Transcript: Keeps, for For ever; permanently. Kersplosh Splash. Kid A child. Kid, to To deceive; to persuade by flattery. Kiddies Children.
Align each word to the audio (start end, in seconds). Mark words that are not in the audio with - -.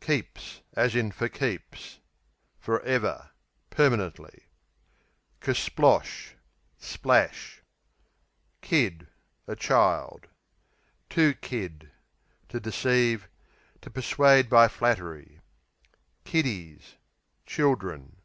Keeps, 0.00 0.62
for 0.74 1.30
For 2.58 2.80
ever; 2.82 3.30
permanently. 3.70 4.46
Kersplosh 5.40 6.32
Splash. 6.76 7.62
Kid 8.62 9.06
A 9.46 9.54
child. 9.54 10.26
Kid, 11.08 11.38
to 11.40 11.90
To 12.48 12.58
deceive; 12.58 13.28
to 13.80 13.88
persuade 13.88 14.50
by 14.50 14.66
flattery. 14.66 15.40
Kiddies 16.24 16.96
Children. 17.46 18.16